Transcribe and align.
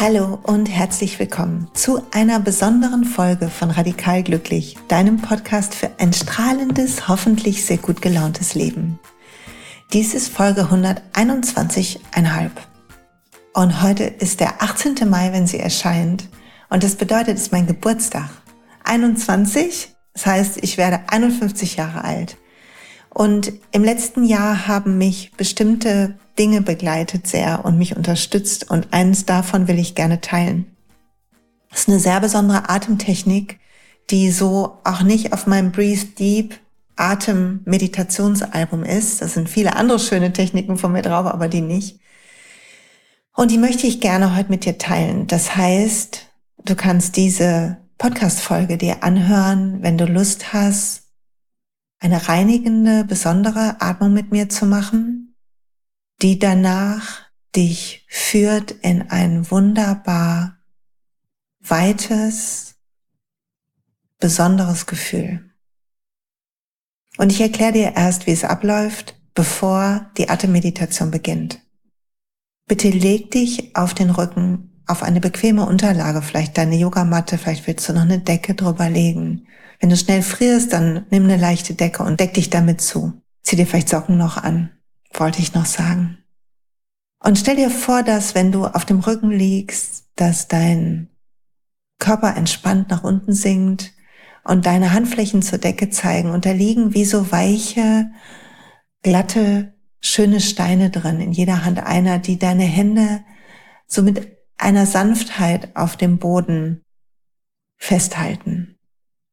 Hallo 0.00 0.38
und 0.44 0.66
herzlich 0.66 1.18
willkommen 1.18 1.66
zu 1.74 2.00
einer 2.12 2.38
besonderen 2.38 3.02
Folge 3.02 3.48
von 3.48 3.72
Radikal 3.72 4.22
Glücklich, 4.22 4.76
deinem 4.86 5.20
Podcast 5.20 5.74
für 5.74 5.90
ein 5.98 6.12
strahlendes, 6.12 7.08
hoffentlich 7.08 7.66
sehr 7.66 7.78
gut 7.78 8.00
gelauntes 8.00 8.54
Leben. 8.54 9.00
Dies 9.92 10.14
ist 10.14 10.28
Folge 10.28 10.68
121,5. 10.70 12.50
Und 13.54 13.82
heute 13.82 14.04
ist 14.04 14.38
der 14.38 14.62
18. 14.62 15.10
Mai, 15.10 15.32
wenn 15.32 15.48
sie 15.48 15.58
erscheint. 15.58 16.28
Und 16.70 16.84
das 16.84 16.94
bedeutet, 16.94 17.34
es 17.34 17.42
ist 17.46 17.52
mein 17.52 17.66
Geburtstag. 17.66 18.30
21, 18.84 19.96
das 20.14 20.26
heißt, 20.26 20.58
ich 20.62 20.78
werde 20.78 21.00
51 21.08 21.74
Jahre 21.74 22.04
alt. 22.04 22.36
Und 23.18 23.52
im 23.72 23.82
letzten 23.82 24.22
Jahr 24.22 24.68
haben 24.68 24.96
mich 24.96 25.32
bestimmte 25.36 26.14
Dinge 26.38 26.62
begleitet 26.62 27.26
sehr 27.26 27.64
und 27.64 27.76
mich 27.76 27.96
unterstützt 27.96 28.70
und 28.70 28.92
eines 28.92 29.26
davon 29.26 29.66
will 29.66 29.76
ich 29.80 29.96
gerne 29.96 30.20
teilen. 30.20 30.66
Das 31.68 31.80
ist 31.80 31.88
eine 31.88 31.98
sehr 31.98 32.20
besondere 32.20 32.70
Atemtechnik, 32.70 33.58
die 34.10 34.30
so 34.30 34.78
auch 34.84 35.02
nicht 35.02 35.32
auf 35.32 35.48
meinem 35.48 35.72
Breathe 35.72 36.06
Deep 36.16 36.60
Atem-Meditationsalbum 36.94 38.84
ist. 38.84 39.20
Das 39.20 39.34
sind 39.34 39.48
viele 39.48 39.74
andere 39.74 39.98
schöne 39.98 40.32
Techniken 40.32 40.76
von 40.76 40.92
mir 40.92 41.02
drauf, 41.02 41.26
aber 41.26 41.48
die 41.48 41.60
nicht. 41.60 41.98
Und 43.34 43.50
die 43.50 43.58
möchte 43.58 43.88
ich 43.88 44.00
gerne 44.00 44.36
heute 44.36 44.50
mit 44.50 44.64
dir 44.64 44.78
teilen. 44.78 45.26
Das 45.26 45.56
heißt, 45.56 46.24
du 46.64 46.76
kannst 46.76 47.16
diese 47.16 47.78
Podcast-Folge 47.98 48.78
dir 48.78 49.02
anhören, 49.02 49.78
wenn 49.82 49.98
du 49.98 50.04
Lust 50.04 50.52
hast, 50.52 51.07
eine 51.98 52.28
reinigende, 52.28 53.04
besondere 53.04 53.80
Atmung 53.80 54.12
mit 54.12 54.30
mir 54.30 54.48
zu 54.48 54.66
machen, 54.66 55.34
die 56.22 56.38
danach 56.38 57.22
dich 57.56 58.06
führt 58.08 58.70
in 58.70 59.10
ein 59.10 59.50
wunderbar 59.50 60.58
weites, 61.60 62.76
besonderes 64.18 64.86
Gefühl. 64.86 65.44
Und 67.16 67.32
ich 67.32 67.40
erkläre 67.40 67.72
dir 67.72 67.96
erst, 67.96 68.26
wie 68.26 68.32
es 68.32 68.44
abläuft, 68.44 69.16
bevor 69.34 70.10
die 70.16 70.28
Atemmeditation 70.28 71.10
beginnt. 71.10 71.60
Bitte 72.66 72.90
leg 72.90 73.30
dich 73.30 73.74
auf 73.76 73.94
den 73.94 74.10
Rücken 74.10 74.67
auf 74.88 75.02
eine 75.02 75.20
bequeme 75.20 75.66
Unterlage, 75.66 76.22
vielleicht 76.22 76.58
deine 76.58 76.76
Yogamatte, 76.76 77.38
vielleicht 77.38 77.66
willst 77.66 77.88
du 77.88 77.92
noch 77.92 78.02
eine 78.02 78.18
Decke 78.18 78.54
drüber 78.54 78.88
legen. 78.88 79.46
Wenn 79.80 79.90
du 79.90 79.96
schnell 79.96 80.22
frierst, 80.22 80.72
dann 80.72 81.06
nimm 81.10 81.24
eine 81.24 81.36
leichte 81.36 81.74
Decke 81.74 82.02
und 82.02 82.18
deck 82.18 82.34
dich 82.34 82.50
damit 82.50 82.80
zu. 82.80 83.12
Zieh 83.42 83.56
dir 83.56 83.66
vielleicht 83.66 83.88
Socken 83.90 84.16
noch 84.16 84.36
an, 84.36 84.70
wollte 85.12 85.40
ich 85.40 85.54
noch 85.54 85.66
sagen. 85.66 86.18
Und 87.22 87.38
stell 87.38 87.56
dir 87.56 87.70
vor, 87.70 88.02
dass 88.02 88.34
wenn 88.34 88.50
du 88.50 88.66
auf 88.66 88.84
dem 88.84 89.00
Rücken 89.00 89.30
liegst, 89.30 90.06
dass 90.16 90.48
dein 90.48 91.08
Körper 91.98 92.36
entspannt 92.36 92.90
nach 92.90 93.04
unten 93.04 93.32
sinkt 93.32 93.92
und 94.44 94.66
deine 94.66 94.92
Handflächen 94.92 95.42
zur 95.42 95.58
Decke 95.58 95.90
zeigen 95.90 96.30
und 96.30 96.46
da 96.46 96.52
liegen 96.52 96.94
wie 96.94 97.04
so 97.04 97.30
weiche, 97.30 98.06
glatte, 99.02 99.74
schöne 100.00 100.40
Steine 100.40 100.90
drin, 100.90 101.20
in 101.20 101.32
jeder 101.32 101.64
Hand 101.64 101.80
einer, 101.80 102.18
die 102.18 102.38
deine 102.38 102.64
Hände 102.64 103.20
so 103.86 104.02
mit 104.02 104.37
einer 104.58 104.86
Sanftheit 104.86 105.74
auf 105.76 105.96
dem 105.96 106.18
Boden 106.18 106.82
festhalten. 107.76 108.76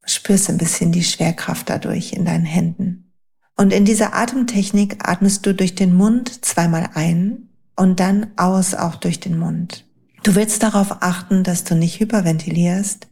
spürst 0.06 0.50
ein 0.50 0.58
bisschen 0.58 0.92
die 0.92 1.04
Schwerkraft 1.04 1.70
dadurch 1.70 2.14
in 2.14 2.26
deinen 2.26 2.46
Händen. 2.46 3.12
Und 3.58 3.74
in 3.74 3.86
dieser 3.86 4.14
Atemtechnik 4.14 5.08
atmest 5.08 5.46
du 5.46 5.54
durch 5.54 5.74
den 5.74 5.96
Mund 5.96 6.46
zweimal 6.46 6.90
ein 6.94 7.50
und 7.76 8.00
dann 8.00 8.28
aus 8.38 8.76
auch 8.76 8.96
durch 8.96 9.20
den 9.20 9.38
Mund. 9.40 9.86
Du 10.24 10.36
willst 10.36 10.62
darauf 10.62 11.02
achten, 11.02 11.44
dass 11.44 11.64
du 11.64 11.76
nicht 11.76 12.00
hyperventilierst, 12.00 13.08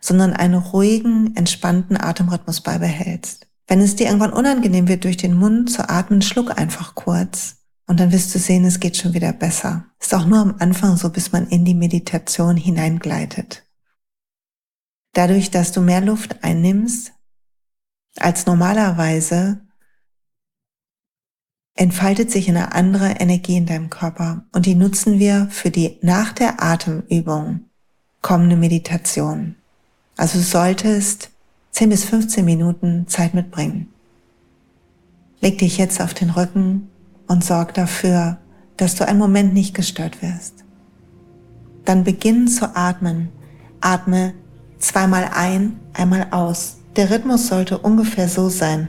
sondern 0.00 0.32
einen 0.32 0.54
ruhigen, 0.54 1.36
entspannten 1.36 1.96
Atemrhythmus 1.96 2.60
beibehältst. 2.60 3.46
Wenn 3.66 3.80
es 3.80 3.96
dir 3.96 4.06
irgendwann 4.06 4.32
unangenehm 4.32 4.88
wird, 4.88 5.04
durch 5.04 5.16
den 5.16 5.34
Mund 5.34 5.70
zu 5.70 5.88
atmen, 5.88 6.20
schluck 6.20 6.58
einfach 6.58 6.94
kurz 6.94 7.56
und 7.86 8.00
dann 8.00 8.12
wirst 8.12 8.34
du 8.34 8.38
sehen, 8.38 8.64
es 8.64 8.80
geht 8.80 8.96
schon 8.96 9.14
wieder 9.14 9.32
besser. 9.32 9.86
Ist 10.00 10.14
auch 10.14 10.26
nur 10.26 10.38
am 10.38 10.56
Anfang 10.58 10.96
so, 10.96 11.10
bis 11.10 11.32
man 11.32 11.46
in 11.48 11.64
die 11.64 11.74
Meditation 11.74 12.56
hineingleitet. 12.56 13.64
Dadurch, 15.12 15.50
dass 15.50 15.72
du 15.72 15.80
mehr 15.80 16.00
Luft 16.00 16.42
einnimmst 16.42 17.12
als 18.16 18.46
normalerweise, 18.46 19.60
entfaltet 21.76 22.30
sich 22.30 22.48
eine 22.48 22.72
andere 22.72 23.10
Energie 23.20 23.56
in 23.56 23.66
deinem 23.66 23.90
Körper 23.90 24.44
und 24.52 24.66
die 24.66 24.76
nutzen 24.76 25.18
wir 25.18 25.48
für 25.50 25.70
die 25.70 25.98
nach 26.02 26.32
der 26.32 26.62
Atemübung 26.62 27.68
kommende 28.22 28.56
Meditation. 28.56 29.56
Also 30.16 30.38
du 30.38 30.44
solltest 30.44 31.30
10 31.72 31.90
bis 31.90 32.04
15 32.04 32.44
Minuten 32.44 33.08
Zeit 33.08 33.34
mitbringen. 33.34 33.92
Leg 35.40 35.58
dich 35.58 35.76
jetzt 35.76 36.00
auf 36.00 36.14
den 36.14 36.30
Rücken 36.30 36.88
und 37.26 37.44
sorg 37.44 37.74
dafür, 37.74 38.38
dass 38.76 38.96
du 38.96 39.06
einen 39.06 39.18
Moment 39.18 39.54
nicht 39.54 39.74
gestört 39.74 40.22
wirst. 40.22 40.64
Dann 41.84 42.04
beginn 42.04 42.48
zu 42.48 42.74
atmen. 42.76 43.30
Atme 43.80 44.34
zweimal 44.78 45.30
ein, 45.34 45.78
einmal 45.92 46.28
aus. 46.30 46.78
Der 46.96 47.10
Rhythmus 47.10 47.48
sollte 47.48 47.78
ungefähr 47.78 48.28
so 48.28 48.48
sein. 48.48 48.88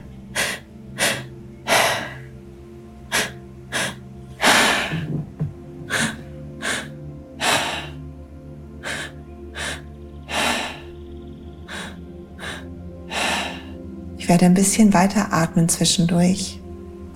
Ich 14.18 14.28
werde 14.28 14.46
ein 14.46 14.54
bisschen 14.54 14.92
weiter 14.92 15.32
atmen 15.32 15.68
zwischendurch 15.68 16.60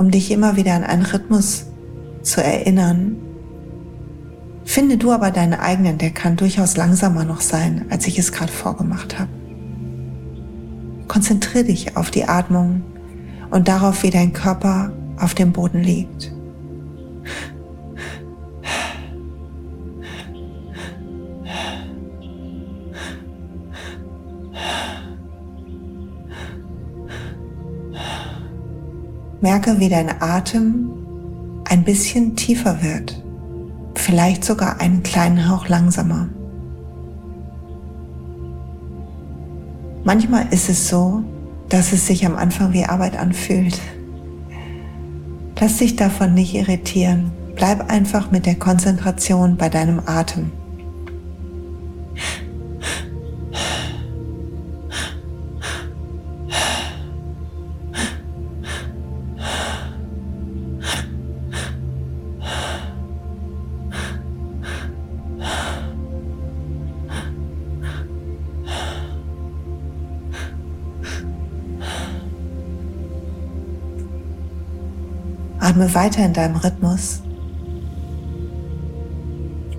um 0.00 0.10
dich 0.10 0.30
immer 0.30 0.56
wieder 0.56 0.72
an 0.72 0.82
einen 0.82 1.04
Rhythmus 1.04 1.66
zu 2.22 2.42
erinnern. 2.42 3.16
Finde 4.64 4.96
du 4.96 5.12
aber 5.12 5.30
deinen 5.30 5.52
eigenen, 5.52 5.98
der 5.98 6.08
kann 6.08 6.36
durchaus 6.36 6.78
langsamer 6.78 7.24
noch 7.24 7.42
sein, 7.42 7.84
als 7.90 8.06
ich 8.06 8.18
es 8.18 8.32
gerade 8.32 8.50
vorgemacht 8.50 9.18
habe. 9.18 9.28
Konzentriere 11.06 11.64
dich 11.64 11.98
auf 11.98 12.10
die 12.10 12.24
Atmung 12.24 12.80
und 13.50 13.68
darauf, 13.68 14.02
wie 14.02 14.08
dein 14.08 14.32
Körper 14.32 14.90
auf 15.18 15.34
dem 15.34 15.52
Boden 15.52 15.82
liegt. 15.82 16.32
Merke, 29.40 29.80
wie 29.80 29.88
dein 29.88 30.20
Atem 30.20 30.90
ein 31.64 31.84
bisschen 31.84 32.36
tiefer 32.36 32.82
wird, 32.82 33.22
vielleicht 33.94 34.44
sogar 34.44 34.80
einen 34.80 35.02
kleinen 35.02 35.48
Hauch 35.48 35.68
langsamer. 35.68 36.28
Manchmal 40.04 40.46
ist 40.50 40.68
es 40.68 40.88
so, 40.88 41.22
dass 41.68 41.92
es 41.92 42.06
sich 42.06 42.26
am 42.26 42.36
Anfang 42.36 42.72
wie 42.72 42.84
Arbeit 42.84 43.18
anfühlt. 43.18 43.78
Lass 45.58 45.76
dich 45.76 45.94
davon 45.94 46.34
nicht 46.34 46.54
irritieren. 46.54 47.32
Bleib 47.54 47.90
einfach 47.90 48.30
mit 48.30 48.46
der 48.46 48.54
Konzentration 48.54 49.56
bei 49.56 49.68
deinem 49.68 50.00
Atem. 50.06 50.50
Atme 75.80 75.94
weiter 75.94 76.27
in 76.27 76.34
deinem 76.34 76.56
Rhythmus. 76.56 77.22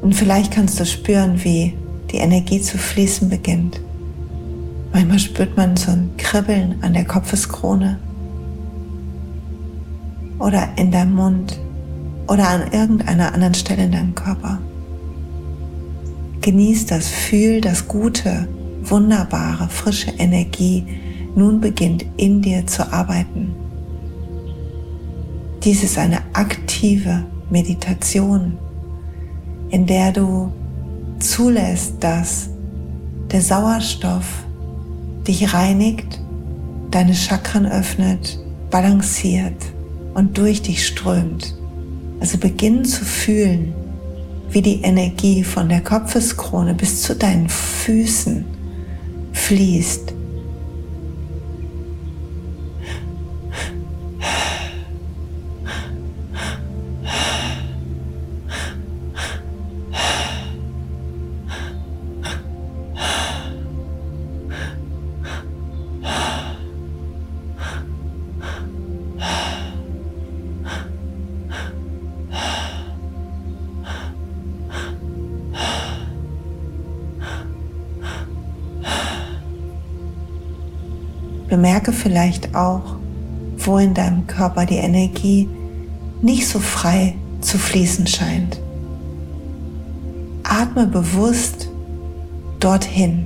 Und 0.01 0.15
vielleicht 0.15 0.51
kannst 0.51 0.79
du 0.79 0.85
spüren, 0.85 1.43
wie 1.43 1.77
die 2.11 2.17
Energie 2.17 2.59
zu 2.59 2.79
fließen 2.79 3.29
beginnt. 3.29 3.79
Manchmal 4.91 5.19
spürt 5.19 5.55
man 5.55 5.77
so 5.77 5.91
ein 5.91 6.09
Kribbeln 6.17 6.75
an 6.81 6.93
der 6.93 7.05
Kopfeskrone 7.05 7.99
oder 10.39 10.69
in 10.75 10.89
deinem 10.89 11.13
Mund 11.13 11.59
oder 12.27 12.49
an 12.49 12.71
irgendeiner 12.71 13.35
anderen 13.35 13.53
Stelle 13.53 13.83
in 13.83 13.91
deinem 13.91 14.15
Körper. 14.15 14.57
Genieß 16.41 16.87
das, 16.87 17.07
fühl 17.09 17.61
das 17.61 17.87
gute, 17.87 18.47
wunderbare, 18.81 19.69
frische 19.69 20.09
Energie 20.17 20.83
nun 21.35 21.61
beginnt 21.61 22.03
in 22.17 22.41
dir 22.41 22.65
zu 22.65 22.91
arbeiten. 22.91 23.60
Dies 25.63 25.83
ist 25.83 25.99
eine 25.99 26.23
aktive 26.33 27.23
Meditation, 27.51 28.57
in 29.69 29.85
der 29.85 30.11
du 30.11 30.51
zulässt, 31.19 31.95
dass 31.99 32.49
der 33.31 33.41
Sauerstoff 33.41 34.25
dich 35.27 35.53
reinigt, 35.53 36.19
deine 36.89 37.13
Chakren 37.13 37.67
öffnet, 37.67 38.39
balanciert 38.71 39.63
und 40.15 40.35
durch 40.35 40.63
dich 40.63 40.87
strömt. 40.87 41.55
Also 42.19 42.39
beginn 42.39 42.83
zu 42.83 43.05
fühlen, 43.05 43.73
wie 44.49 44.63
die 44.63 44.81
Energie 44.81 45.43
von 45.43 45.69
der 45.69 45.81
Kopfeskrone 45.81 46.73
bis 46.73 47.03
zu 47.03 47.15
deinen 47.15 47.49
Füßen 47.49 48.45
fließt 49.31 50.15
Bemerke 81.51 81.91
vielleicht 81.91 82.55
auch, 82.55 82.95
wo 83.57 83.77
in 83.77 83.93
deinem 83.93 84.25
Körper 84.25 84.65
die 84.65 84.77
Energie 84.77 85.49
nicht 86.21 86.47
so 86.47 86.59
frei 86.59 87.15
zu 87.41 87.57
fließen 87.57 88.07
scheint. 88.07 88.57
Atme 90.43 90.87
bewusst 90.87 91.67
dorthin. 92.61 93.25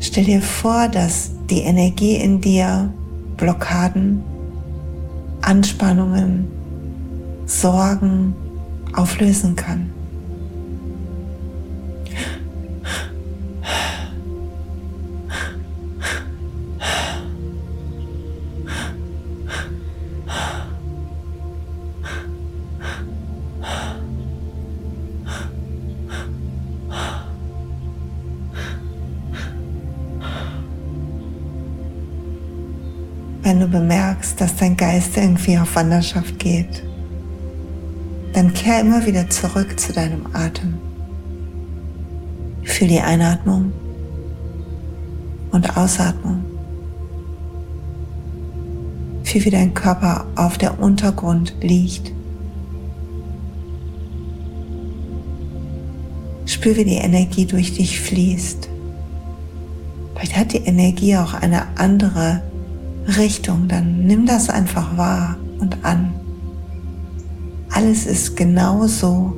Stell 0.00 0.24
dir 0.24 0.42
vor, 0.42 0.88
dass 0.88 1.37
die 1.50 1.60
Energie 1.62 2.16
in 2.16 2.40
dir 2.40 2.92
Blockaden, 3.36 4.22
Anspannungen, 5.40 6.46
Sorgen 7.46 8.34
auflösen 8.92 9.56
kann. 9.56 9.90
Dass 34.38 34.56
dein 34.56 34.76
Geist 34.76 35.16
irgendwie 35.16 35.58
auf 35.58 35.74
Wanderschaft 35.74 36.38
geht, 36.38 36.82
dann 38.32 38.54
kehr 38.54 38.80
immer 38.80 39.04
wieder 39.04 39.28
zurück 39.28 39.78
zu 39.78 39.92
deinem 39.92 40.26
Atem. 40.32 40.74
Fühl 42.62 42.88
die 42.88 43.00
Einatmung 43.00 43.72
und 45.50 45.76
Ausatmung. 45.76 46.44
Fühl, 49.24 49.44
wie 49.44 49.50
dein 49.50 49.74
Körper 49.74 50.26
auf 50.36 50.56
der 50.56 50.80
Untergrund 50.80 51.54
liegt. 51.60 52.12
Spür, 56.46 56.76
wie 56.76 56.84
die 56.84 56.96
Energie 56.96 57.44
durch 57.44 57.74
dich 57.74 58.00
fließt. 58.00 58.68
Vielleicht 60.14 60.36
hat 60.36 60.52
die 60.52 60.64
Energie 60.64 61.16
auch 61.16 61.34
eine 61.34 61.66
andere 61.76 62.42
Richtung, 63.16 63.68
dann 63.68 64.04
nimm 64.04 64.26
das 64.26 64.50
einfach 64.50 64.96
wahr 64.96 65.36
und 65.60 65.84
an. 65.84 66.12
Alles 67.70 68.06
ist 68.06 68.36
genauso 68.36 69.36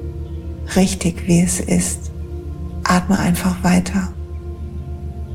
richtig, 0.77 1.27
wie 1.27 1.41
es 1.41 1.61
ist. 1.61 2.11
Atme 2.85 3.19
einfach 3.19 3.63
weiter. 3.63 4.09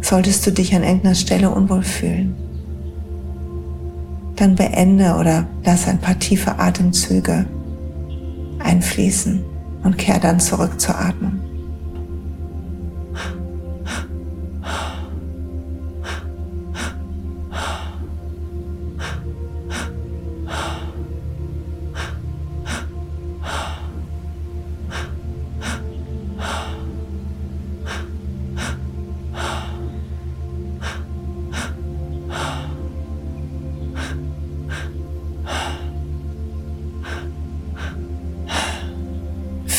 Solltest 0.02 0.46
du 0.46 0.52
dich 0.52 0.76
an 0.76 0.84
irgendeiner 0.84 1.16
Stelle 1.16 1.50
unwohl 1.50 1.82
fühlen, 1.82 2.36
dann 4.36 4.56
beende 4.56 5.16
oder 5.16 5.48
lass 5.64 5.88
ein 5.88 6.00
paar 6.00 6.20
tiefe 6.20 6.60
Atemzüge 6.60 7.46
einfließen 8.60 9.44
und 9.84 9.98
kehr 9.98 10.20
dann 10.20 10.40
zurück 10.40 10.80
zur 10.80 11.00
Atmung. 11.00 11.45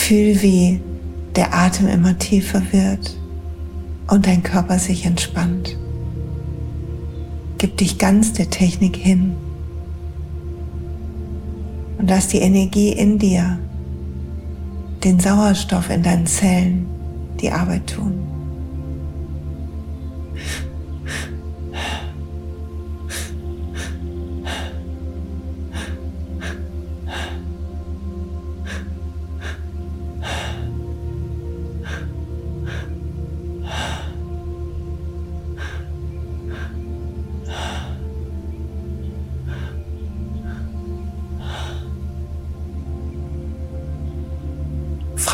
Fühl, 0.06 0.40
wie 0.40 0.80
der 1.34 1.52
Atem 1.52 1.88
immer 1.88 2.16
tiefer 2.16 2.62
wird 2.70 3.16
und 4.06 4.24
dein 4.24 4.44
Körper 4.44 4.78
sich 4.78 5.04
entspannt. 5.04 5.76
Gib 7.58 7.76
dich 7.76 7.98
ganz 7.98 8.32
der 8.32 8.48
Technik 8.48 8.94
hin 8.94 9.34
und 11.98 12.08
lass 12.08 12.28
die 12.28 12.38
Energie 12.38 12.90
in 12.90 13.18
dir, 13.18 13.58
den 15.02 15.18
Sauerstoff 15.18 15.90
in 15.90 16.04
deinen 16.04 16.28
Zellen 16.28 16.86
die 17.40 17.50
Arbeit 17.50 17.88
tun. 17.88 18.35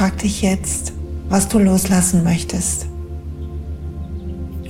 Frag 0.02 0.18
dich 0.18 0.42
jetzt, 0.42 0.92
was 1.28 1.46
du 1.46 1.60
loslassen 1.60 2.24
möchtest. 2.24 2.86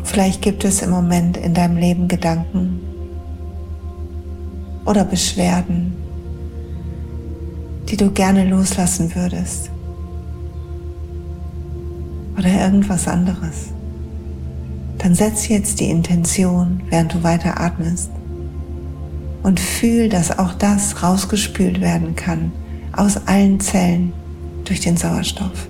Vielleicht 0.05 0.43
gibt 0.43 0.62
es 0.62 0.83
im 0.83 0.91
Moment 0.91 1.39
in 1.39 1.55
deinem 1.55 1.79
Leben 1.79 2.07
Gedanken 2.07 2.81
oder 4.85 5.07
Beschwerden, 5.07 5.95
die 7.89 7.97
du 7.97 8.11
gerne 8.11 8.47
loslassen 8.47 9.15
würdest. 9.15 9.71
Oder 12.37 12.51
irgendwas 12.51 13.09
anderes. 13.09 13.69
Dann 14.99 15.15
setz 15.15 15.49
jetzt 15.49 15.81
die 15.81 15.89
Intention, 15.89 16.83
während 16.91 17.15
du 17.15 17.23
weiter 17.23 17.59
atmest. 17.59 18.11
Und 19.43 19.61
fühl, 19.61 20.11
dass 20.11 20.39
auch 20.39 20.53
das 20.53 21.03
rausgespült 21.03 21.81
werden 21.81 22.17
kann 22.17 22.53
aus 22.93 23.27
allen 23.27 23.61
Zellen 23.61 24.12
durch 24.73 24.81
den 24.81 24.97
Sauerstoff. 24.97 25.69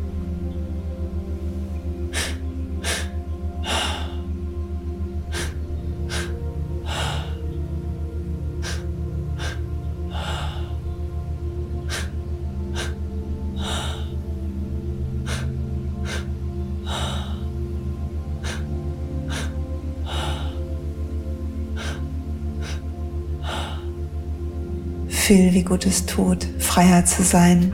Fühl, 25.08 25.52
wie 25.54 25.64
gut 25.64 25.86
es 25.86 26.06
tut, 26.06 26.46
freier 26.60 27.04
zu 27.04 27.24
sein 27.24 27.72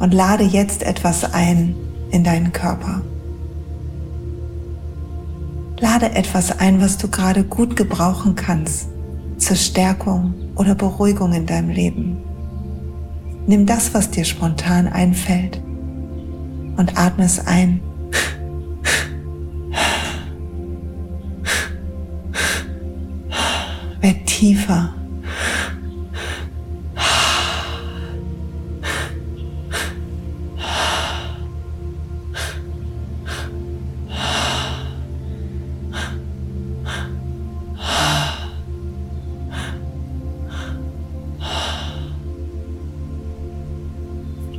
und 0.00 0.12
lade 0.12 0.42
jetzt 0.42 0.82
etwas 0.82 1.32
ein 1.32 1.76
in 2.10 2.24
deinen 2.24 2.52
Körper. 2.52 3.02
Lade 5.78 6.10
etwas 6.12 6.58
ein, 6.58 6.80
was 6.80 6.98
du 6.98 7.08
gerade 7.08 7.44
gut 7.44 7.76
gebrauchen 7.76 8.34
kannst 8.34 8.88
zur 9.38 9.56
Stärkung 9.56 10.34
oder 10.56 10.74
Beruhigung 10.74 11.32
in 11.32 11.46
deinem 11.46 11.70
Leben. 11.70 12.18
Nimm 13.46 13.64
das, 13.66 13.94
was 13.94 14.10
dir 14.10 14.24
spontan 14.24 14.88
einfällt 14.88 15.62
und 16.76 16.98
atme 16.98 17.24
es 17.24 17.46
ein. 17.46 17.80
Werd 24.00 24.26
tiefer. 24.26 24.94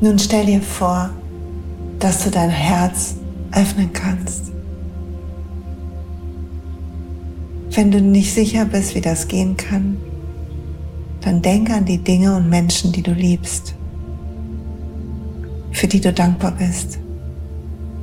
Nun 0.04 0.18
stell 0.18 0.48
dir 0.48 0.62
vor, 0.64 1.12
dass 2.00 2.24
du 2.24 2.32
dein 2.32 2.50
Herz 2.50 3.16
öffnen 3.52 3.94
kannst. 3.94 4.52
Wenn 7.70 7.92
du 7.92 8.02
nicht 8.02 8.34
sicher 8.34 8.66
bist, 8.66 8.96
wie 8.96 9.02
das 9.02 9.28
gehen 9.28 9.56
kann, 9.56 9.98
dann 11.22 11.44
denke 11.44 11.76
an 11.76 11.86
die 11.86 12.00
Dinge 12.00 12.36
und 12.36 12.50
Menschen, 12.50 12.92
die 12.92 13.04
du 13.04 13.12
liebst, 13.12 13.76
für 15.72 15.88
die 15.88 16.02
du 16.02 16.12
dankbar 16.12 16.54
bist 16.54 16.98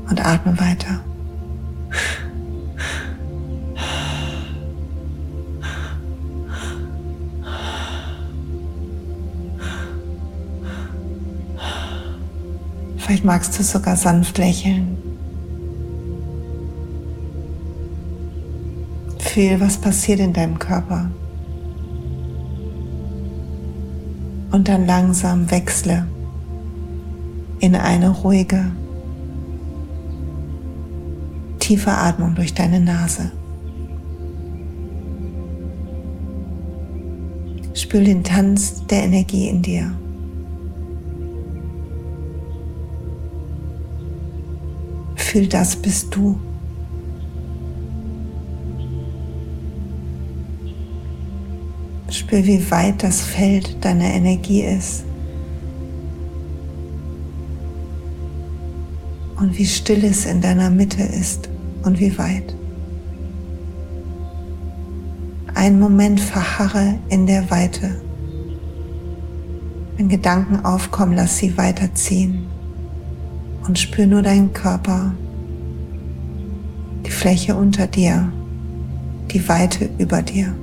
und 0.09 0.25
atme 0.25 0.57
weiter. 0.61 1.00
Vielleicht 13.08 13.24
magst 13.24 13.58
du 13.58 13.62
sogar 13.62 13.96
sanft 13.96 14.36
lächeln. 14.36 14.98
Fühl, 19.18 19.58
was 19.60 19.78
passiert 19.78 20.20
in 20.20 20.34
deinem 20.34 20.58
Körper. 20.58 21.10
Und 24.50 24.68
dann 24.68 24.84
langsam 24.84 25.50
wechsle 25.50 26.06
in 27.60 27.76
eine 27.76 28.10
ruhige, 28.10 28.72
tiefe 31.60 31.92
Atmung 31.92 32.34
durch 32.34 32.52
deine 32.52 32.78
Nase. 32.78 33.32
Spül 37.72 38.04
den 38.04 38.22
Tanz 38.22 38.84
der 38.84 39.04
Energie 39.04 39.48
in 39.48 39.62
dir. 39.62 39.92
Fühl, 45.38 45.47
das 45.47 45.76
bist 45.76 46.12
du. 46.16 46.37
Spür, 52.11 52.45
wie 52.45 52.68
weit 52.73 53.04
das 53.04 53.21
Feld 53.21 53.76
deiner 53.85 54.07
Energie 54.07 54.62
ist. 54.62 55.04
Und 59.37 59.57
wie 59.57 59.66
still 59.66 60.04
es 60.04 60.26
in 60.26 60.40
deiner 60.40 60.71
Mitte 60.71 61.04
ist 61.04 61.49
und 61.85 62.00
wie 62.00 62.18
weit. 62.18 62.57
Einen 65.54 65.78
Moment 65.78 66.18
verharre 66.18 66.99
in 67.11 67.28
der 67.28 67.49
Weite. 67.49 68.00
Wenn 69.97 70.09
Gedanken 70.09 70.64
aufkommen, 70.64 71.14
lass 71.14 71.38
sie 71.38 71.57
weiterziehen 71.57 72.49
und 73.68 73.78
spür 73.78 74.07
nur 74.07 74.23
deinen 74.23 74.52
Körper, 74.52 75.12
die 77.07 77.11
Fläche 77.11 77.55
unter 77.55 77.87
dir, 77.87 78.31
die 79.31 79.49
Weite 79.49 79.88
über 79.99 80.23
dir. 80.23 80.55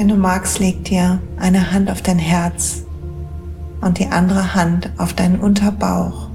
Wenn 0.00 0.08
du 0.08 0.16
magst, 0.16 0.58
leg 0.60 0.82
dir 0.84 1.20
eine 1.36 1.72
Hand 1.72 1.90
auf 1.90 2.00
dein 2.00 2.18
Herz 2.18 2.84
und 3.82 3.98
die 3.98 4.06
andere 4.06 4.54
Hand 4.54 4.88
auf 4.96 5.12
deinen 5.12 5.38
Unterbauch. 5.38 6.30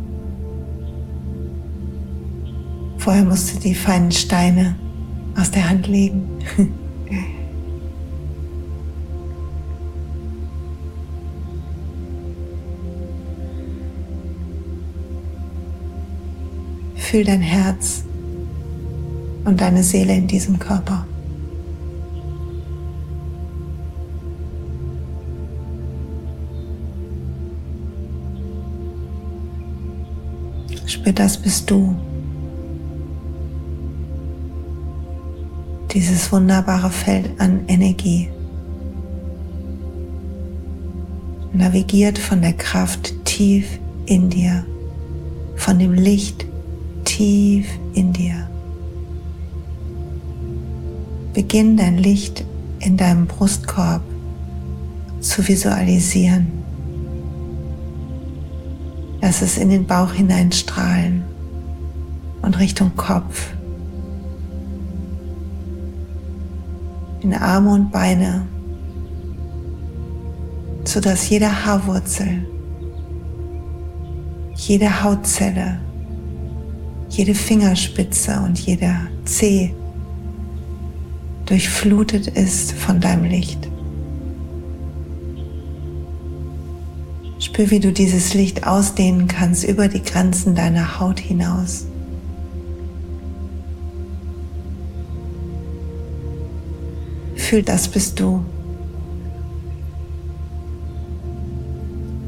Vorher 3.00 3.24
musst 3.24 3.56
du 3.56 3.60
die 3.60 3.74
feinen 3.74 4.12
Steine 4.12 4.76
aus 5.36 5.50
der 5.50 5.68
Hand 5.68 5.88
legen. 5.88 6.30
Fühl 16.98 17.24
dein 17.24 17.42
Herz 17.42 18.04
und 19.44 19.60
deine 19.60 19.82
Seele 19.82 20.16
in 20.16 20.28
diesem 20.28 20.60
Körper. 20.60 21.08
Spür, 31.06 31.14
das 31.14 31.38
bist 31.38 31.70
du. 31.70 31.96
Dieses 35.92 36.32
wunderbare 36.32 36.90
Feld 36.90 37.30
an 37.40 37.60
Energie. 37.68 38.30
Navigiert 41.54 42.18
von 42.18 42.42
der 42.42 42.54
Kraft 42.54 43.24
tief 43.24 43.80
in 44.08 44.32
dir, 44.32 44.66
von 45.56 45.78
dem 45.78 45.94
Licht 45.94 46.48
tief 47.04 47.68
in 47.94 48.12
dir. 48.12 48.50
Beginn 51.36 51.78
dein 51.78 52.00
Licht 52.00 52.44
in 52.80 52.98
deinem 52.98 53.28
Brustkorb 53.28 54.02
zu 55.20 55.48
visualisieren. 55.48 56.48
Lass 59.26 59.42
es 59.42 59.58
in 59.58 59.70
den 59.72 59.88
Bauch 59.88 60.14
hineinstrahlen 60.14 61.24
und 62.44 62.60
Richtung 62.60 62.96
Kopf, 62.96 63.54
in 67.22 67.34
Arme 67.34 67.72
und 67.72 67.92
Beine, 67.92 68.46
sodass 70.84 71.28
jede 71.28 71.66
Haarwurzel, 71.66 72.46
jede 74.58 75.02
Hautzelle, 75.02 75.80
jede 77.10 77.34
Fingerspitze 77.34 78.40
und 78.42 78.60
jeder 78.60 79.08
Zeh 79.24 79.74
durchflutet 81.48 82.28
ist 82.28 82.74
von 82.74 83.00
deinem 83.00 83.24
Licht. 83.24 83.65
Spür, 87.56 87.72
wie 87.72 87.80
du 87.80 87.94
dieses 87.94 88.34
Licht 88.34 88.68
ausdehnen 88.68 89.30
kannst 89.30 89.64
über 89.64 89.88
die 89.88 90.04
Grenzen 90.04 90.56
deiner 90.56 91.00
Haut 91.00 91.22
hinaus. 91.22 91.86
Fühl, 97.38 97.64
das 97.64 97.88
bist 97.88 98.20
du. 98.20 98.44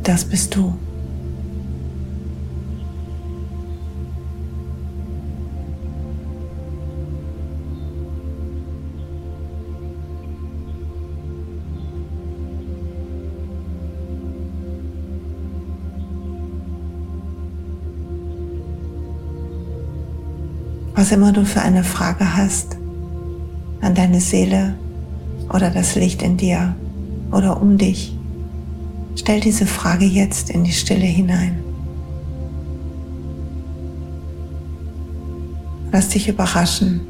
Das 0.02 0.24
bist 0.24 0.56
du. 0.56 0.78
Was 20.98 21.12
immer 21.12 21.32
du 21.32 21.46
für 21.46 21.62
eine 21.62 21.84
Frage 21.84 22.36
hast 22.36 22.76
an 23.82 23.94
deine 23.94 24.20
Seele 24.20 24.74
oder 25.54 25.70
das 25.70 25.94
Licht 25.94 26.24
in 26.24 26.38
dir 26.38 26.76
oder 27.32 27.62
um 27.62 27.78
dich, 27.78 28.18
stell 29.16 29.40
diese 29.40 29.68
Frage 29.68 30.06
jetzt 30.06 30.50
in 30.50 30.64
die 30.64 30.72
Stille 30.72 31.06
hinein. 31.06 31.64
Lass 35.92 36.10
dich 36.10 36.30
überraschen, 36.30 37.02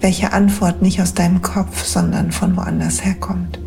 welche 0.00 0.32
Antwort 0.32 0.80
nicht 0.80 1.02
aus 1.02 1.12
deinem 1.12 1.42
Kopf, 1.42 1.84
sondern 1.84 2.32
von 2.32 2.56
woanders 2.56 3.04
herkommt. 3.04 3.60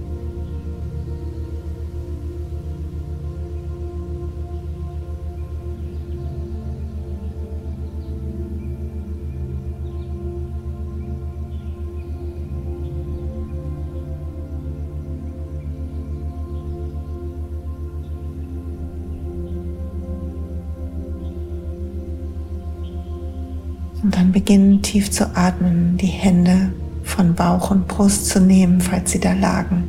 Und 24.11 24.17
dann 24.17 24.33
beginnen 24.33 24.81
tief 24.81 25.09
zu 25.09 25.37
atmen, 25.37 25.95
die 25.95 26.05
Hände 26.05 26.73
von 27.01 27.33
Bauch 27.33 27.71
und 27.71 27.87
Brust 27.87 28.25
zu 28.25 28.41
nehmen, 28.41 28.81
falls 28.81 29.11
sie 29.11 29.21
da 29.21 29.31
lagen, 29.31 29.85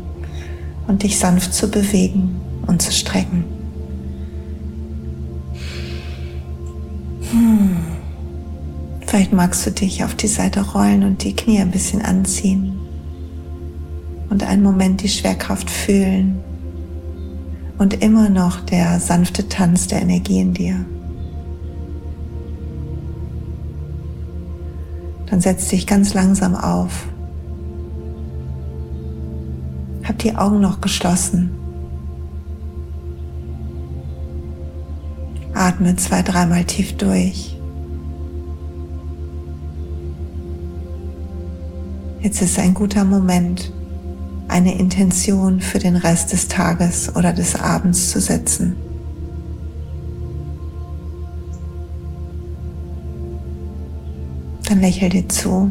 und 0.86 1.02
dich 1.02 1.18
sanft 1.18 1.52
zu 1.52 1.68
bewegen 1.68 2.36
und 2.68 2.80
zu 2.80 2.92
strecken. 2.92 3.42
Hm. 7.32 7.78
Vielleicht 9.04 9.32
magst 9.32 9.66
du 9.66 9.72
dich 9.72 10.04
auf 10.04 10.14
die 10.14 10.28
Seite 10.28 10.60
rollen 10.70 11.02
und 11.02 11.24
die 11.24 11.34
Knie 11.34 11.58
ein 11.58 11.72
bisschen 11.72 12.00
anziehen 12.00 12.78
und 14.30 14.44
einen 14.44 14.62
Moment 14.62 15.02
die 15.02 15.08
Schwerkraft 15.08 15.68
fühlen 15.68 16.38
und 17.76 18.04
immer 18.04 18.28
noch 18.28 18.60
der 18.60 19.00
sanfte 19.00 19.48
Tanz 19.48 19.88
der 19.88 20.00
Energie 20.00 20.38
in 20.38 20.54
dir. 20.54 20.84
Dann 25.32 25.40
setz 25.40 25.68
dich 25.68 25.86
ganz 25.86 26.12
langsam 26.12 26.54
auf. 26.54 27.06
Hab 30.04 30.18
die 30.18 30.36
Augen 30.36 30.60
noch 30.60 30.82
geschlossen. 30.82 31.52
Atme 35.54 35.96
zwei, 35.96 36.20
dreimal 36.20 36.64
tief 36.64 36.98
durch. 36.98 37.56
Jetzt 42.20 42.42
ist 42.42 42.58
ein 42.58 42.74
guter 42.74 43.04
Moment, 43.04 43.72
eine 44.48 44.78
Intention 44.78 45.62
für 45.62 45.78
den 45.78 45.96
Rest 45.96 46.34
des 46.34 46.48
Tages 46.48 47.16
oder 47.16 47.32
des 47.32 47.58
Abends 47.58 48.10
zu 48.10 48.20
setzen. 48.20 48.76
Dann 54.72 54.80
lächel 54.80 55.10
dir 55.10 55.28
zu, 55.28 55.70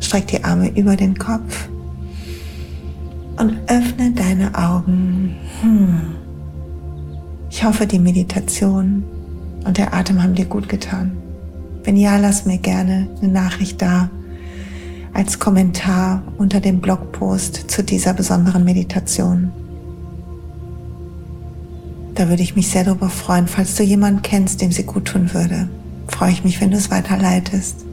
streck 0.00 0.28
die 0.28 0.42
Arme 0.44 0.70
über 0.70 0.96
den 0.96 1.18
Kopf 1.18 1.68
und 3.36 3.58
öffne 3.66 4.12
deine 4.12 4.54
Augen. 4.54 5.36
Hm. 5.60 6.00
Ich 7.50 7.62
hoffe, 7.62 7.86
die 7.86 7.98
Meditation 7.98 9.04
und 9.66 9.76
der 9.76 9.92
Atem 9.92 10.22
haben 10.22 10.34
dir 10.34 10.46
gut 10.46 10.70
getan. 10.70 11.14
Wenn 11.82 11.98
ja, 11.98 12.16
lass 12.16 12.46
mir 12.46 12.56
gerne 12.56 13.10
eine 13.20 13.30
Nachricht 13.30 13.82
da 13.82 14.08
als 15.12 15.38
Kommentar 15.38 16.22
unter 16.38 16.60
dem 16.60 16.80
Blogpost 16.80 17.70
zu 17.70 17.84
dieser 17.84 18.14
besonderen 18.14 18.64
Meditation. 18.64 19.52
Da 22.14 22.30
würde 22.30 22.42
ich 22.42 22.56
mich 22.56 22.70
sehr 22.70 22.84
darüber 22.84 23.10
freuen, 23.10 23.48
falls 23.48 23.74
du 23.74 23.82
jemanden 23.82 24.22
kennst, 24.22 24.62
dem 24.62 24.72
sie 24.72 24.84
gut 24.84 25.04
tun 25.04 25.34
würde. 25.34 25.68
Freue 26.08 26.32
ich 26.32 26.42
mich, 26.42 26.62
wenn 26.62 26.70
du 26.70 26.78
es 26.78 26.90
weiterleitest 26.90 27.83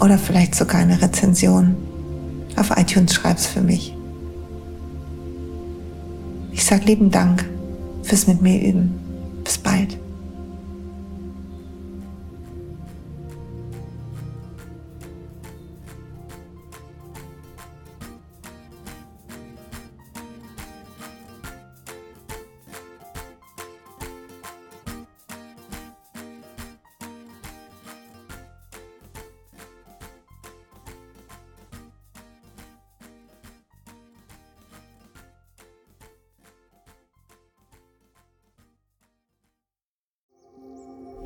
oder 0.00 0.18
vielleicht 0.18 0.54
sogar 0.54 0.80
eine 0.80 1.00
Rezension 1.00 1.76
auf 2.56 2.70
iTunes 2.76 3.14
schreibst 3.14 3.46
für 3.46 3.60
mich. 3.60 3.94
Ich 6.52 6.64
sage 6.64 6.84
lieben 6.84 7.10
Dank 7.10 7.44
fürs 8.02 8.26
mit 8.26 8.42
mir 8.42 8.60
üben. 8.60 8.94
Bis 9.44 9.58
bald. 9.58 9.98